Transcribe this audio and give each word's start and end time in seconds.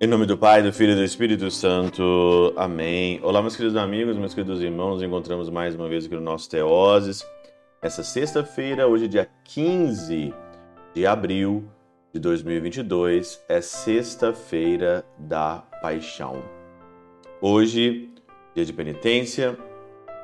Em 0.00 0.06
nome 0.06 0.26
do 0.26 0.38
Pai, 0.38 0.62
do 0.62 0.72
Filho 0.72 0.92
e 0.92 0.94
do 0.94 1.02
Espírito 1.02 1.50
Santo. 1.50 2.54
Amém. 2.56 3.20
Olá, 3.22 3.42
meus 3.42 3.56
queridos 3.56 3.76
amigos, 3.76 4.16
meus 4.16 4.32
queridos 4.32 4.60
irmãos. 4.60 5.02
Encontramos 5.02 5.50
mais 5.50 5.74
uma 5.74 5.88
vez 5.88 6.06
aqui 6.06 6.14
no 6.14 6.20
nosso 6.20 6.48
Teoses. 6.48 7.26
Essa 7.82 8.04
sexta-feira, 8.04 8.86
hoje, 8.86 9.08
dia 9.08 9.28
15 9.44 10.32
de 10.94 11.06
abril 11.06 11.64
de 12.14 12.20
2022, 12.20 13.44
é 13.48 13.60
sexta-feira 13.60 15.04
da 15.18 15.64
Paixão. 15.82 16.44
Hoje, 17.40 18.08
dia 18.54 18.64
de 18.64 18.72
penitência, 18.72 19.58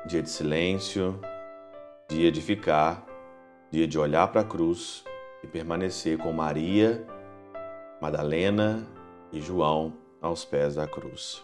dia 0.05 0.21
de 0.21 0.29
silêncio, 0.29 1.19
de 2.07 2.41
ficar, 2.41 3.05
dia 3.71 3.87
de 3.87 3.97
olhar 3.97 4.27
para 4.27 4.41
a 4.41 4.43
cruz 4.43 5.03
e 5.43 5.47
permanecer 5.47 6.17
com 6.17 6.31
Maria, 6.31 7.05
Madalena 8.01 8.85
e 9.33 9.41
João 9.41 9.93
aos 10.21 10.45
pés 10.45 10.75
da 10.75 10.87
cruz. 10.87 11.43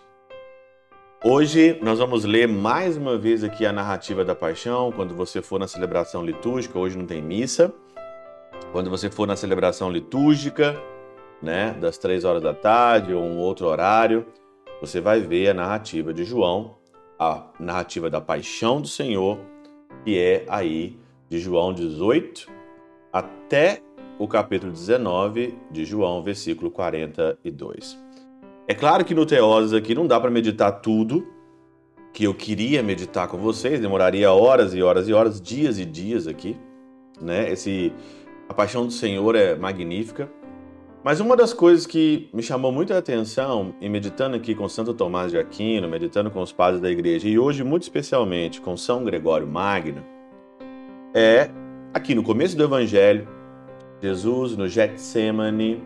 Hoje 1.23 1.77
nós 1.81 1.99
vamos 1.99 2.23
ler 2.23 2.47
mais 2.47 2.95
uma 2.95 3.17
vez 3.17 3.43
aqui 3.43 3.65
a 3.65 3.73
narrativa 3.73 4.23
da 4.23 4.33
paixão. 4.33 4.91
Quando 4.91 5.15
você 5.15 5.41
for 5.41 5.59
na 5.59 5.67
celebração 5.67 6.23
litúrgica, 6.23 6.79
hoje 6.79 6.97
não 6.97 7.05
tem 7.05 7.21
missa. 7.21 7.73
Quando 8.71 8.89
você 8.89 9.09
for 9.09 9.27
na 9.27 9.35
celebração 9.35 9.91
litúrgica, 9.91 10.75
né, 11.41 11.71
das 11.79 11.97
três 11.97 12.23
horas 12.23 12.41
da 12.41 12.53
tarde 12.53 13.13
ou 13.13 13.23
um 13.23 13.37
outro 13.37 13.67
horário, 13.67 14.25
você 14.79 15.01
vai 15.01 15.19
ver 15.19 15.49
a 15.49 15.53
narrativa 15.53 16.13
de 16.13 16.23
João, 16.23 16.77
a 17.19 17.47
narrativa 17.59 18.09
da 18.09 18.21
paixão 18.21 18.79
do 18.79 18.87
Senhor, 18.87 19.50
que 20.03 20.17
é 20.17 20.45
aí 20.47 20.97
de 21.29 21.39
João 21.39 21.73
18 21.73 22.49
até 23.11 23.81
o 24.19 24.27
capítulo 24.27 24.71
19 24.71 25.55
de 25.71 25.85
João, 25.85 26.23
versículo 26.23 26.69
42. 26.69 27.97
É 28.67 28.73
claro 28.73 29.03
que 29.03 29.13
no 29.13 29.25
Teoses 29.25 29.73
aqui 29.73 29.95
não 29.95 30.07
dá 30.07 30.19
para 30.19 30.29
meditar 30.29 30.71
tudo 30.81 31.27
que 32.13 32.23
eu 32.23 32.33
queria 32.33 32.83
meditar 32.83 33.27
com 33.27 33.37
vocês, 33.37 33.79
demoraria 33.79 34.31
horas 34.31 34.73
e 34.73 34.81
horas 34.81 35.07
e 35.07 35.13
horas, 35.13 35.41
dias 35.41 35.79
e 35.79 35.85
dias 35.85 36.27
aqui, 36.27 36.57
né? 37.21 37.49
Esse 37.51 37.93
a 38.49 38.53
paixão 38.53 38.85
do 38.85 38.91
Senhor 38.91 39.35
é 39.35 39.55
magnífica. 39.55 40.29
Mas 41.03 41.19
uma 41.19 41.35
das 41.35 41.51
coisas 41.51 41.87
que 41.87 42.29
me 42.31 42.43
chamou 42.43 42.71
muita 42.71 42.95
atenção 42.95 43.73
em 43.81 43.89
meditando 43.89 44.35
aqui 44.35 44.53
com 44.53 44.69
Santo 44.69 44.93
Tomás 44.93 45.31
de 45.31 45.37
Aquino, 45.37 45.89
meditando 45.89 46.29
com 46.29 46.39
os 46.41 46.51
padres 46.51 46.79
da 46.79 46.91
igreja 46.91 47.27
e 47.27 47.39
hoje 47.39 47.63
muito 47.63 47.81
especialmente 47.81 48.61
com 48.61 48.77
São 48.77 49.03
Gregório 49.03 49.47
Magno, 49.47 50.03
é 51.11 51.49
aqui 51.91 52.13
no 52.13 52.21
começo 52.21 52.55
do 52.55 52.63
evangelho, 52.63 53.27
Jesus 53.99 54.55
no 54.55 54.67
Getsemane, 54.67 55.83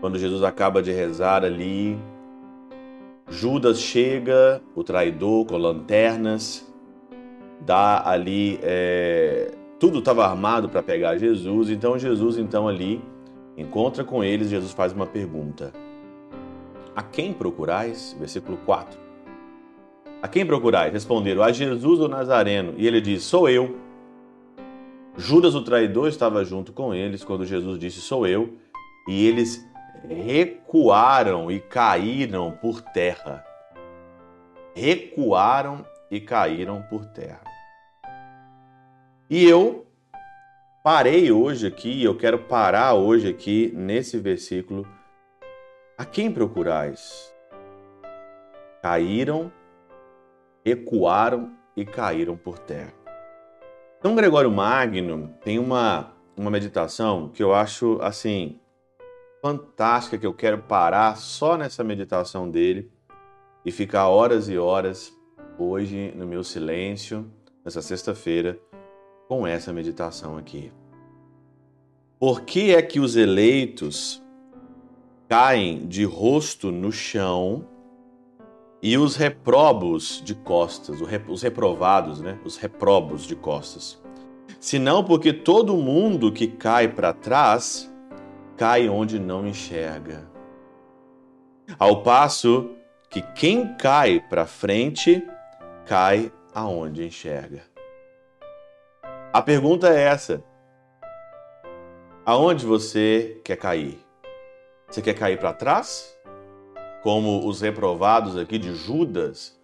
quando 0.00 0.18
Jesus 0.18 0.42
acaba 0.42 0.82
de 0.82 0.90
rezar 0.90 1.44
ali, 1.44 1.96
Judas 3.28 3.80
chega, 3.80 4.60
o 4.74 4.82
traidor, 4.82 5.46
com 5.46 5.56
lanternas, 5.56 6.68
dá 7.60 8.02
ali, 8.04 8.58
é, 8.60 9.52
tudo 9.78 10.00
estava 10.00 10.26
armado 10.26 10.68
para 10.68 10.82
pegar 10.82 11.16
Jesus, 11.16 11.70
então 11.70 11.96
Jesus 11.96 12.36
então 12.38 12.66
ali 12.66 13.00
encontra 13.56 14.04
com 14.04 14.22
eles, 14.22 14.50
Jesus 14.50 14.72
faz 14.72 14.92
uma 14.92 15.06
pergunta: 15.06 15.72
A 16.94 17.02
quem 17.02 17.32
procurais? 17.32 18.16
Versículo 18.18 18.58
4. 18.58 18.98
A 20.22 20.28
quem 20.28 20.46
procurais? 20.46 20.92
Responderam: 20.92 21.42
A 21.42 21.52
Jesus 21.52 22.00
o 22.00 22.08
Nazareno. 22.08 22.74
E 22.76 22.86
ele 22.86 23.00
diz: 23.00 23.22
Sou 23.22 23.48
eu. 23.48 23.76
Judas, 25.16 25.54
o 25.54 25.62
traidor, 25.62 26.08
estava 26.08 26.44
junto 26.44 26.72
com 26.72 26.94
eles 26.94 27.24
quando 27.24 27.44
Jesus 27.44 27.78
disse: 27.78 28.00
Sou 28.00 28.26
eu. 28.26 28.56
E 29.08 29.26
eles 29.26 29.68
recuaram 30.08 31.50
e 31.50 31.58
caíram 31.60 32.52
por 32.52 32.80
terra. 32.80 33.44
Recuaram 34.74 35.84
e 36.10 36.20
caíram 36.20 36.82
por 36.88 37.04
terra. 37.06 37.42
E 39.28 39.44
eu 39.44 39.81
parei 40.82 41.30
hoje 41.30 41.66
aqui, 41.66 42.02
eu 42.02 42.16
quero 42.16 42.40
parar 42.40 42.94
hoje 42.94 43.28
aqui 43.28 43.72
nesse 43.74 44.18
versículo. 44.18 44.86
A 45.96 46.04
quem 46.04 46.32
procurais? 46.32 47.32
Caíram, 48.82 49.52
recuaram 50.64 51.52
e 51.76 51.84
caíram 51.84 52.36
por 52.36 52.58
terra. 52.58 52.92
São 54.00 54.16
Gregório 54.16 54.50
Magno 54.50 55.32
tem 55.44 55.60
uma, 55.60 56.12
uma 56.36 56.50
meditação 56.50 57.28
que 57.28 57.42
eu 57.42 57.54
acho 57.54 58.00
assim 58.02 58.58
fantástica, 59.40 60.18
que 60.18 60.26
eu 60.26 60.34
quero 60.34 60.62
parar 60.62 61.16
só 61.16 61.56
nessa 61.56 61.84
meditação 61.84 62.50
dele 62.50 62.90
e 63.64 63.70
ficar 63.70 64.08
horas 64.08 64.48
e 64.48 64.58
horas 64.58 65.12
hoje 65.56 66.12
no 66.16 66.26
meu 66.26 66.42
silêncio, 66.42 67.30
nessa 67.64 67.80
sexta-feira, 67.80 68.58
com 69.32 69.46
essa 69.46 69.72
meditação 69.72 70.36
aqui. 70.36 70.70
Por 72.20 72.42
que 72.42 72.74
é 72.74 72.82
que 72.82 73.00
os 73.00 73.16
eleitos 73.16 74.22
caem 75.26 75.86
de 75.86 76.04
rosto 76.04 76.70
no 76.70 76.92
chão 76.92 77.66
e 78.82 78.98
os 78.98 79.16
reprobos 79.16 80.20
de 80.22 80.34
costas, 80.34 81.00
os 81.00 81.40
reprovados, 81.42 82.20
né? 82.20 82.38
Os 82.44 82.58
reprobos 82.58 83.22
de 83.22 83.34
costas. 83.34 83.98
Senão 84.60 85.02
porque 85.02 85.32
todo 85.32 85.78
mundo 85.78 86.30
que 86.30 86.46
cai 86.46 86.86
para 86.86 87.14
trás 87.14 87.90
cai 88.58 88.86
onde 88.86 89.18
não 89.18 89.46
enxerga. 89.46 90.28
Ao 91.78 92.02
passo 92.02 92.68
que 93.08 93.22
quem 93.22 93.74
cai 93.78 94.20
para 94.20 94.44
frente 94.44 95.26
cai 95.86 96.30
aonde 96.54 97.06
enxerga. 97.06 97.71
A 99.32 99.40
pergunta 99.42 99.88
é 99.88 100.02
essa: 100.02 100.42
aonde 102.24 102.66
você 102.66 103.40
quer 103.44 103.56
cair? 103.56 103.98
Você 104.88 105.00
quer 105.00 105.14
cair 105.14 105.38
para 105.38 105.52
trás? 105.52 106.12
como 107.02 107.48
os 107.48 107.60
reprovados 107.60 108.38
aqui 108.38 108.56
de 108.58 108.74
Judas, 108.74 109.60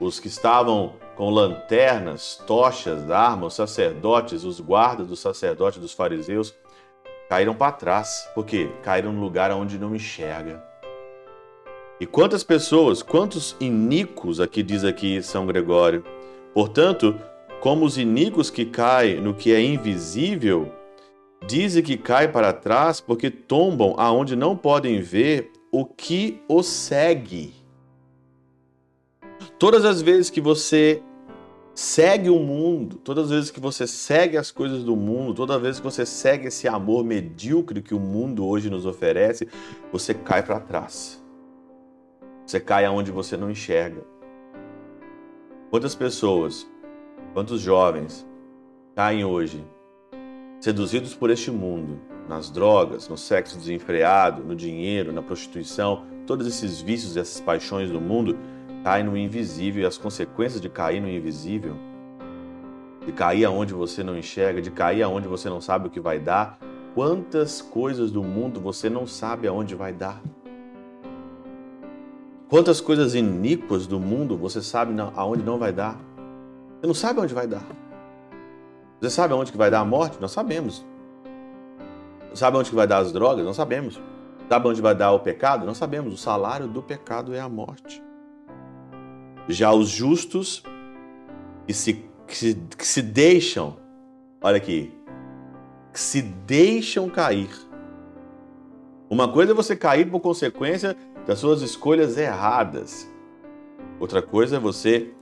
os 0.00 0.18
que 0.18 0.28
estavam 0.28 0.94
com 1.14 1.28
lanternas, 1.28 2.42
tochas, 2.46 3.10
armas, 3.10 3.48
os 3.48 3.54
sacerdotes, 3.54 4.44
os 4.44 4.58
guardas 4.58 5.06
dos 5.06 5.20
sacerdotes 5.20 5.78
dos 5.78 5.92
fariseus, 5.92 6.54
caíram 7.28 7.54
para 7.54 7.72
trás, 7.72 8.28
porque 8.34 8.70
caíram 8.82 9.12
no 9.12 9.20
lugar 9.20 9.52
onde 9.52 9.78
não 9.78 9.94
enxerga. 9.94 10.64
E 12.00 12.06
quantas 12.06 12.42
pessoas, 12.42 13.02
quantos 13.02 13.54
iníquos 13.60 14.40
aqui 14.40 14.62
diz 14.62 14.82
aqui 14.82 15.22
São 15.22 15.44
Gregório. 15.44 16.02
Portanto, 16.54 17.14
como 17.60 17.84
os 17.84 17.98
iníquos 17.98 18.50
que 18.50 18.64
caem 18.64 19.20
no 19.20 19.34
que 19.34 19.52
é 19.52 19.62
invisível, 19.62 20.72
dizem 21.46 21.82
que 21.82 21.96
cai 21.96 22.26
para 22.26 22.52
trás 22.52 23.00
porque 23.00 23.30
tombam 23.30 23.94
aonde 23.98 24.34
não 24.34 24.56
podem 24.56 25.00
ver 25.00 25.52
o 25.70 25.84
que 25.84 26.40
o 26.48 26.62
segue. 26.62 27.54
Todas 29.58 29.84
as 29.84 30.00
vezes 30.00 30.30
que 30.30 30.40
você 30.40 31.02
segue 31.74 32.30
o 32.30 32.38
mundo, 32.38 32.96
todas 32.96 33.26
as 33.26 33.30
vezes 33.30 33.50
que 33.50 33.60
você 33.60 33.86
segue 33.86 34.38
as 34.38 34.50
coisas 34.50 34.82
do 34.82 34.96
mundo, 34.96 35.34
toda 35.34 35.58
vez 35.58 35.78
que 35.78 35.84
você 35.84 36.04
segue 36.06 36.48
esse 36.48 36.66
amor 36.66 37.04
medíocre 37.04 37.82
que 37.82 37.94
o 37.94 38.00
mundo 38.00 38.46
hoje 38.46 38.70
nos 38.70 38.86
oferece, 38.86 39.46
você 39.92 40.14
cai 40.14 40.42
para 40.42 40.60
trás. 40.60 41.22
Você 42.46 42.58
cai 42.58 42.86
aonde 42.86 43.12
você 43.12 43.36
não 43.36 43.50
enxerga. 43.50 44.02
Quantas 45.70 45.94
pessoas, 45.94 46.66
quantos 47.32 47.60
jovens 47.60 48.26
caem 48.94 49.24
hoje 49.24 49.64
seduzidos 50.60 51.14
por 51.14 51.30
este 51.30 51.50
mundo, 51.50 51.98
nas 52.28 52.50
drogas, 52.50 53.08
no 53.08 53.16
sexo 53.16 53.56
desenfreado, 53.56 54.44
no 54.44 54.54
dinheiro, 54.54 55.12
na 55.12 55.22
prostituição, 55.22 56.04
todos 56.26 56.46
esses 56.46 56.80
vícios 56.80 57.16
e 57.16 57.20
essas 57.20 57.40
paixões 57.40 57.90
do 57.90 58.00
mundo 58.00 58.36
caem 58.84 59.04
no 59.04 59.16
invisível 59.16 59.82
e 59.82 59.86
as 59.86 59.96
consequências 59.96 60.60
de 60.60 60.68
cair 60.68 61.00
no 61.00 61.08
invisível, 61.08 61.76
de 63.04 63.12
cair 63.12 63.44
aonde 63.44 63.72
você 63.72 64.02
não 64.04 64.16
enxerga, 64.16 64.60
de 64.60 64.70
cair 64.70 65.02
aonde 65.02 65.26
você 65.26 65.48
não 65.48 65.60
sabe 65.60 65.86
o 65.86 65.90
que 65.90 65.98
vai 65.98 66.18
dar, 66.18 66.58
quantas 66.94 67.62
coisas 67.62 68.10
do 68.10 68.22
mundo 68.22 68.60
você 68.60 68.90
não 68.90 69.06
sabe 69.06 69.48
aonde 69.48 69.74
vai 69.74 69.92
dar? 69.92 70.20
Quantas 72.48 72.80
coisas 72.80 73.14
iníquas 73.14 73.86
do 73.86 73.98
mundo 74.00 74.36
você 74.36 74.60
sabe 74.60 74.92
aonde 75.14 75.42
não 75.42 75.58
vai 75.58 75.72
dar? 75.72 75.98
Você 76.80 76.86
não 76.86 76.94
sabe 76.94 77.20
aonde 77.20 77.34
vai 77.34 77.46
dar. 77.46 77.64
Você 79.00 79.10
sabe 79.10 79.34
aonde 79.34 79.52
que 79.52 79.58
vai 79.58 79.70
dar 79.70 79.80
a 79.80 79.84
morte? 79.84 80.18
Nós 80.20 80.32
sabemos. 80.32 80.84
Sabe 82.34 82.56
onde 82.56 82.70
que 82.70 82.76
vai 82.76 82.86
dar 82.86 82.98
as 82.98 83.12
drogas? 83.12 83.44
Não 83.44 83.52
sabemos. 83.52 84.00
Sabe 84.48 84.68
onde 84.68 84.80
vai 84.80 84.94
dar 84.94 85.12
o 85.12 85.20
pecado? 85.20 85.66
Não 85.66 85.74
sabemos. 85.74 86.14
O 86.14 86.16
salário 86.16 86.66
do 86.66 86.82
pecado 86.82 87.34
é 87.34 87.40
a 87.40 87.48
morte. 87.48 88.02
Já 89.48 89.72
os 89.72 89.88
justos 89.88 90.62
que 91.66 91.74
se 91.74 92.10
que 92.30 92.36
se, 92.36 92.54
que 92.54 92.86
se 92.86 93.02
deixam, 93.02 93.76
olha 94.40 94.56
aqui, 94.56 94.92
que 95.92 95.98
se 95.98 96.22
deixam 96.22 97.10
cair. 97.10 97.50
Uma 99.10 99.32
coisa 99.32 99.50
é 99.50 99.54
você 99.54 99.74
cair 99.74 100.08
por 100.08 100.20
consequência 100.20 100.96
das 101.26 101.40
suas 101.40 101.60
escolhas 101.60 102.16
erradas. 102.16 103.10
Outra 103.98 104.22
coisa 104.22 104.56
é 104.56 104.60
você 104.60 105.12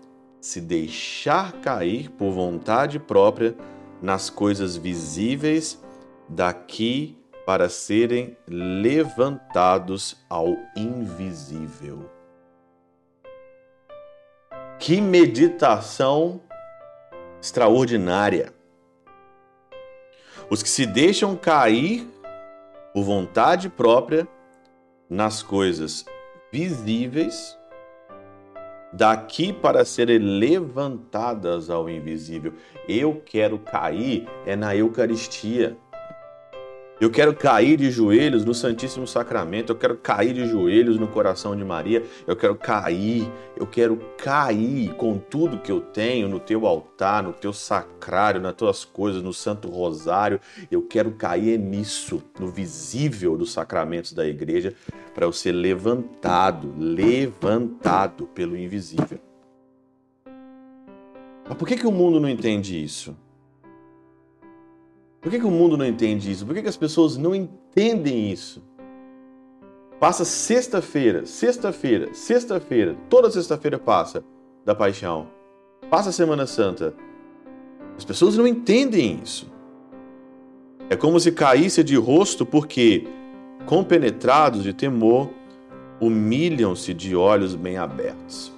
se 0.40 0.60
deixar 0.60 1.52
cair 1.60 2.10
por 2.10 2.30
vontade 2.30 2.98
própria 2.98 3.56
nas 4.00 4.30
coisas 4.30 4.76
visíveis 4.76 5.82
daqui 6.28 7.16
para 7.44 7.68
serem 7.68 8.36
levantados 8.46 10.16
ao 10.28 10.56
invisível. 10.76 12.10
Que 14.78 15.00
meditação 15.00 16.40
extraordinária! 17.40 18.52
Os 20.50 20.62
que 20.62 20.68
se 20.68 20.86
deixam 20.86 21.36
cair 21.36 22.06
por 22.94 23.02
vontade 23.02 23.68
própria 23.68 24.26
nas 25.08 25.42
coisas 25.42 26.04
visíveis, 26.52 27.58
daqui 28.92 29.52
para 29.52 29.84
serem 29.84 30.18
levantadas 30.18 31.70
ao 31.70 31.88
invisível. 31.88 32.52
Eu 32.88 33.22
quero 33.24 33.58
cair 33.58 34.26
é 34.46 34.56
na 34.56 34.74
Eucaristia. 34.74 35.76
Eu 37.00 37.10
quero 37.10 37.32
cair 37.32 37.76
de 37.76 37.92
joelhos 37.92 38.44
no 38.44 38.52
Santíssimo 38.52 39.06
Sacramento, 39.06 39.70
eu 39.70 39.76
quero 39.76 39.96
cair 39.96 40.34
de 40.34 40.48
joelhos 40.48 40.98
no 40.98 41.06
coração 41.06 41.54
de 41.54 41.64
Maria, 41.64 42.02
eu 42.26 42.34
quero 42.34 42.56
cair, 42.56 43.30
eu 43.56 43.64
quero 43.68 43.96
cair 44.16 44.92
com 44.96 45.16
tudo 45.16 45.60
que 45.60 45.70
eu 45.70 45.80
tenho 45.80 46.28
no 46.28 46.40
teu 46.40 46.66
altar, 46.66 47.22
no 47.22 47.32
teu 47.32 47.52
sacrário, 47.52 48.40
nas 48.40 48.54
tuas 48.54 48.84
coisas, 48.84 49.22
no 49.22 49.32
Santo 49.32 49.68
Rosário. 49.68 50.40
Eu 50.72 50.82
quero 50.82 51.12
cair 51.12 51.56
nisso, 51.56 52.20
no 52.36 52.48
visível 52.48 53.36
dos 53.36 53.52
sacramentos 53.52 54.12
da 54.12 54.26
igreja, 54.26 54.74
para 55.14 55.24
eu 55.24 55.32
ser 55.32 55.52
levantado, 55.52 56.74
levantado 56.76 58.26
pelo 58.26 58.56
invisível. 58.56 59.20
Mas 61.48 61.56
por 61.56 61.68
que, 61.68 61.76
que 61.76 61.86
o 61.86 61.92
mundo 61.92 62.18
não 62.18 62.28
entende 62.28 62.82
isso? 62.82 63.16
Por 65.28 65.32
que, 65.32 65.40
que 65.40 65.46
o 65.46 65.50
mundo 65.50 65.76
não 65.76 65.84
entende 65.84 66.32
isso? 66.32 66.46
Por 66.46 66.54
que, 66.54 66.62
que 66.62 66.70
as 66.70 66.76
pessoas 66.78 67.18
não 67.18 67.34
entendem 67.34 68.32
isso? 68.32 68.62
Passa 70.00 70.24
sexta-feira, 70.24 71.26
sexta-feira, 71.26 72.14
sexta-feira, 72.14 72.96
toda 73.10 73.30
sexta-feira 73.30 73.78
passa 73.78 74.24
da 74.64 74.74
paixão. 74.74 75.26
Passa 75.90 76.08
a 76.08 76.12
Semana 76.12 76.46
Santa. 76.46 76.94
As 77.94 78.06
pessoas 78.06 78.38
não 78.38 78.46
entendem 78.46 79.20
isso. 79.22 79.52
É 80.88 80.96
como 80.96 81.20
se 81.20 81.30
caísse 81.30 81.84
de 81.84 81.96
rosto 81.96 82.46
porque, 82.46 83.06
compenetrados 83.66 84.62
de 84.62 84.72
temor, 84.72 85.28
humilham-se 86.00 86.94
de 86.94 87.14
olhos 87.14 87.54
bem 87.54 87.76
abertos. 87.76 88.50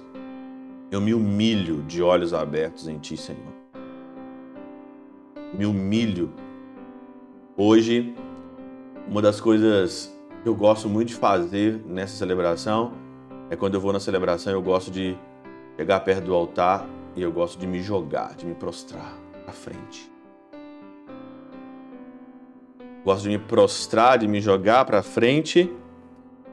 Eu 0.89 1.01
me 1.01 1.13
humilho 1.13 1.83
de 1.83 2.01
olhos 2.01 2.33
abertos 2.33 2.87
em 2.87 2.97
Ti, 2.97 3.17
Senhor. 3.17 3.51
Me 5.53 5.65
humilho 5.65 6.31
Hoje, 7.57 8.15
uma 9.05 9.21
das 9.21 9.41
coisas 9.41 10.17
que 10.41 10.47
eu 10.47 10.55
gosto 10.55 10.87
muito 10.87 11.09
de 11.09 11.15
fazer 11.15 11.83
nessa 11.85 12.15
celebração 12.15 12.93
é 13.49 13.57
quando 13.57 13.73
eu 13.73 13.81
vou 13.81 13.91
na 13.91 13.99
celebração, 13.99 14.53
eu 14.53 14.61
gosto 14.61 14.89
de 14.89 15.17
chegar 15.77 15.99
perto 15.99 16.23
do 16.23 16.33
altar 16.33 16.87
e 17.13 17.21
eu 17.21 17.29
gosto 17.29 17.59
de 17.59 17.67
me 17.67 17.81
jogar, 17.81 18.35
de 18.35 18.45
me 18.45 18.55
prostrar 18.55 19.13
à 19.45 19.51
frente. 19.51 20.09
Gosto 23.03 23.23
de 23.23 23.29
me 23.29 23.39
prostrar, 23.39 24.17
de 24.17 24.29
me 24.29 24.39
jogar 24.39 24.85
para 24.85 25.03
frente, 25.03 25.69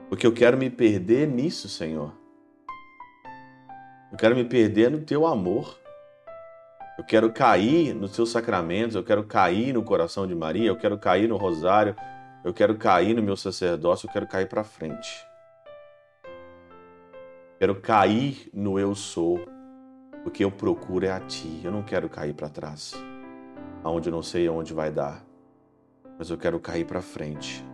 porque 0.08 0.26
eu 0.26 0.32
quero 0.32 0.58
me 0.58 0.68
perder 0.68 1.28
nisso, 1.28 1.68
Senhor. 1.68 2.12
Eu 4.10 4.18
quero 4.18 4.34
me 4.34 4.44
perder 4.44 4.90
no 4.90 4.98
teu 4.98 5.24
amor. 5.26 5.78
Eu 6.98 7.04
quero 7.04 7.32
cair 7.32 7.94
nos 7.94 8.10
seus 8.10 8.28
sacramentos, 8.28 8.96
eu 8.96 9.04
quero 9.04 9.22
cair 9.22 9.72
no 9.72 9.84
coração 9.84 10.26
de 10.26 10.34
Maria, 10.34 10.66
eu 10.66 10.76
quero 10.76 10.98
cair 10.98 11.28
no 11.28 11.36
rosário, 11.36 11.94
eu 12.44 12.52
quero 12.52 12.76
cair 12.76 13.14
no 13.14 13.22
meu 13.22 13.36
sacerdócio, 13.36 14.08
eu 14.08 14.12
quero 14.12 14.26
cair 14.26 14.48
para 14.48 14.64
frente. 14.64 15.24
Quero 17.56 17.80
cair 17.80 18.50
no 18.52 18.80
eu 18.80 18.96
sou, 18.96 19.38
porque 20.24 20.42
eu 20.42 20.50
procuro 20.50 21.06
é 21.06 21.12
a 21.12 21.20
ti. 21.20 21.60
Eu 21.62 21.70
não 21.70 21.84
quero 21.84 22.08
cair 22.08 22.34
para 22.34 22.48
trás, 22.48 22.94
aonde 23.84 24.08
eu 24.08 24.12
não 24.12 24.22
sei 24.22 24.48
aonde 24.48 24.74
vai 24.74 24.90
dar, 24.90 25.24
mas 26.18 26.30
eu 26.30 26.36
quero 26.36 26.58
cair 26.58 26.84
para 26.84 27.00
frente, 27.00 27.64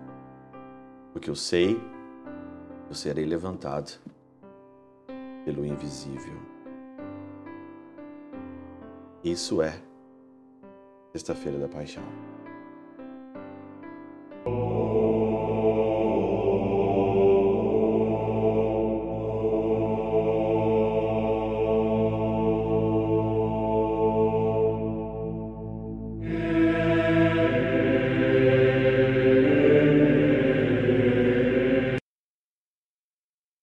porque 1.15 1.31
eu 1.31 1.35
sei, 1.35 1.81
eu 2.91 2.94
serei 2.94 3.25
levantado 3.25 3.99
pelo 5.47 5.65
invisível. 5.65 6.54
Isso 9.25 9.62
é 9.62 9.73
Sexta-feira 11.12 11.59
da 11.59 11.67
Paixão. 11.67 12.03